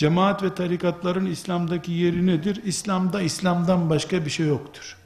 [0.00, 2.60] Cemaat ve tarikatların İslam'daki yeri nedir?
[2.64, 4.96] İslam'da İslam'dan başka bir şey yoktur.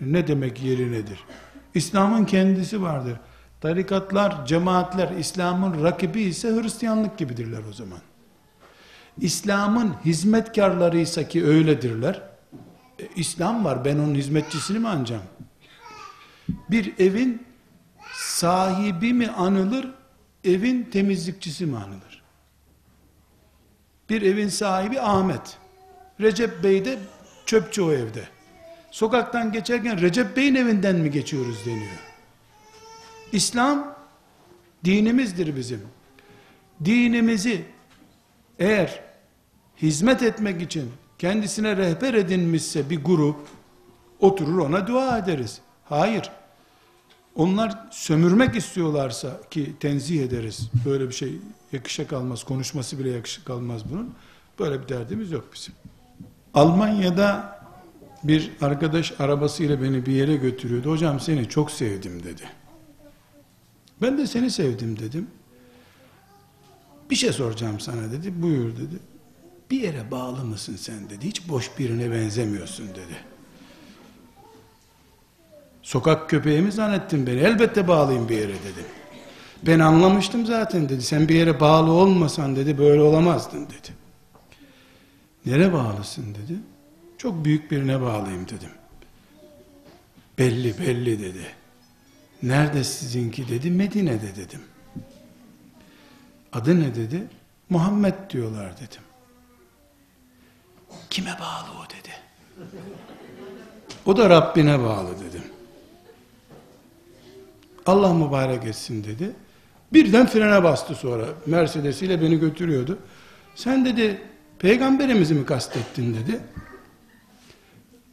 [0.00, 1.24] Ne demek yeri nedir?
[1.74, 3.20] İslam'ın kendisi vardır.
[3.60, 8.00] Tarikatlar, cemaatler İslam'ın rakibi ise Hristiyanlık gibidirler o zaman.
[9.20, 12.22] İslam'ın hizmetkarlarıysa ki öyledirler.
[12.98, 15.22] E, İslam var ben onun hizmetçisini mi anacağım?
[16.70, 17.46] Bir evin
[18.14, 19.98] sahibi mi anılır,
[20.44, 22.22] evin temizlikçisi mi anılır?
[24.10, 25.58] Bir evin sahibi Ahmet.
[26.20, 26.98] Recep Bey de
[27.46, 28.28] çöpçü o evde.
[28.90, 31.98] Sokaktan geçerken Recep Bey'in evinden mi geçiyoruz deniyor.
[33.32, 33.94] İslam
[34.84, 35.80] dinimizdir bizim.
[36.84, 37.64] Dinimizi
[38.58, 39.00] eğer
[39.82, 43.36] hizmet etmek için kendisine rehber edinmişse bir grup
[44.20, 45.60] oturur ona dua ederiz.
[45.84, 46.30] Hayır.
[47.38, 50.70] Onlar sömürmek istiyorlarsa ki tenzih ederiz.
[50.84, 51.38] Böyle bir şey
[51.72, 52.44] yakışa kalmaz.
[52.44, 54.14] Konuşması bile yakışa kalmaz bunun.
[54.58, 55.74] Böyle bir derdimiz yok bizim.
[56.54, 57.58] Almanya'da
[58.24, 60.90] bir arkadaş arabasıyla beni bir yere götürüyordu.
[60.90, 62.42] Hocam seni çok sevdim dedi.
[64.02, 65.26] Ben de seni sevdim dedim.
[67.10, 68.42] Bir şey soracağım sana dedi.
[68.42, 68.98] Buyur dedi.
[69.70, 71.26] Bir yere bağlı mısın sen dedi.
[71.26, 73.16] Hiç boş birine benzemiyorsun dedi.
[75.88, 77.40] Sokak köpeği mi zannettin beni?
[77.40, 78.86] Elbette bağlıyım bir yere dedim.
[79.66, 81.02] Ben anlamıştım zaten dedi.
[81.02, 83.94] Sen bir yere bağlı olmasan dedi böyle olamazdın dedi.
[85.46, 86.58] Nere bağlısın dedi.
[87.18, 88.70] Çok büyük birine bağlıyım dedim.
[90.38, 91.46] Belli belli dedi.
[92.42, 93.70] Nerede sizinki dedi.
[93.70, 94.60] Medine'de dedim.
[96.52, 97.26] Adı ne dedi?
[97.70, 99.02] Muhammed diyorlar dedim.
[101.10, 102.14] Kime bağlı o dedi.
[104.06, 105.57] O da Rabbine bağlı dedim.
[107.88, 109.30] Allah mübarek etsin dedi.
[109.92, 111.24] Birden frene bastı sonra.
[111.46, 112.98] Mercedes ile beni götürüyordu.
[113.54, 114.22] Sen dedi
[114.58, 116.40] peygamberimizi mi kastettin dedi.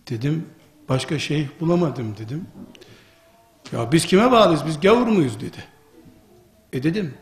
[0.10, 0.46] Dedim
[0.90, 2.46] başka şeyh bulamadım dedim.
[3.72, 5.64] Ya biz kime bağlıyız biz gavur muyuz dedi.
[6.74, 7.14] E dedim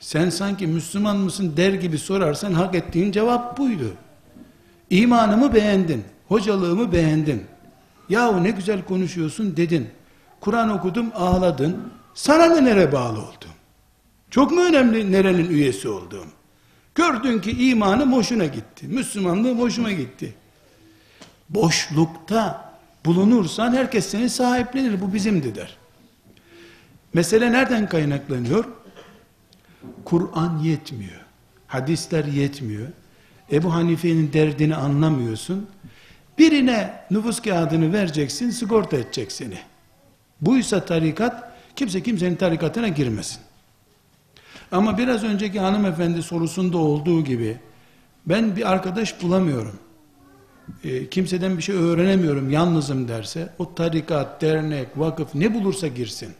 [0.00, 3.94] sen sanki Müslüman mısın der gibi sorarsan hak ettiğin cevap buydu.
[4.90, 7.42] İmanımı beğendin, hocalığımı beğendin.
[8.08, 9.88] Yahu ne güzel konuşuyorsun dedin.
[10.44, 11.92] Kur'an okudum ağladın.
[12.14, 13.50] Sana ne nere bağlı oldum?
[14.30, 16.26] Çok mu önemli nerenin üyesi olduğum?
[16.94, 18.86] Gördün ki imanım hoşuna gitti.
[18.86, 20.34] Müslümanlığım hoşuma gitti.
[21.48, 22.72] Boşlukta
[23.04, 25.00] bulunursan herkes seni sahiplenir.
[25.00, 25.76] Bu bizimdi der.
[27.14, 28.64] Mesele nereden kaynaklanıyor?
[30.04, 31.20] Kur'an yetmiyor.
[31.66, 32.88] Hadisler yetmiyor.
[33.52, 35.66] Ebu Hanife'nin derdini anlamıyorsun.
[36.38, 39.58] Birine nüfus kağıdını vereceksin, sigorta edecek seni.
[40.40, 43.40] Buysa tarikat, kimse kimsenin tarikatına girmesin.
[44.72, 47.58] Ama biraz önceki hanımefendi sorusunda olduğu gibi,
[48.26, 49.78] ben bir arkadaş bulamıyorum.
[50.84, 56.34] E, kimseden bir şey öğrenemiyorum, yalnızım derse, o tarikat, dernek, vakıf ne bulursa girsin.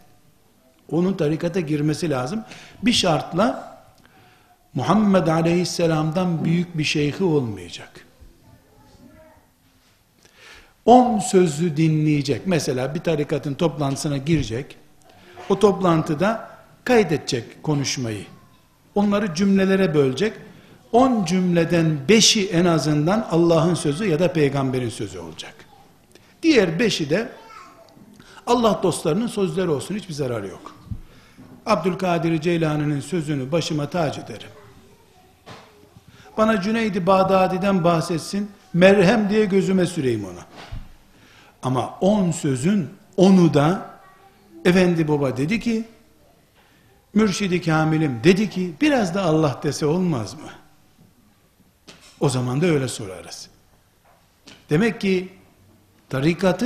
[0.91, 2.43] Onun tarikata girmesi lazım.
[2.83, 3.75] Bir şartla,
[4.73, 8.04] Muhammed Aleyhisselam'dan büyük bir şeyhi olmayacak.
[10.85, 12.41] On sözlü dinleyecek.
[12.45, 14.77] Mesela bir tarikatın toplantısına girecek.
[15.49, 16.49] O toplantıda
[16.83, 18.25] kaydedecek konuşmayı.
[18.95, 20.33] Onları cümlelere bölecek.
[20.91, 25.53] On cümleden beşi en azından Allah'ın sözü ya da peygamberin sözü olacak.
[26.43, 27.29] Diğer beşi de
[28.47, 29.95] Allah dostlarının sözleri olsun.
[29.95, 30.75] Hiçbir zararı yok.
[31.65, 34.49] Abdülkadir Ceylani'nin sözünü başıma tac ederim.
[36.37, 40.45] Bana Cüneydi Bağdadi'den bahsetsin, merhem diye gözüme süreyim ona.
[41.65, 43.99] Ama on sözün onu da
[44.65, 45.83] Efendi Baba dedi ki,
[47.13, 50.49] Mürşidi Kamil'im dedi ki, biraz da Allah dese olmaz mı?
[52.19, 53.49] O zaman da öyle sorarız.
[54.69, 55.33] Demek ki
[56.09, 56.63] tarikatı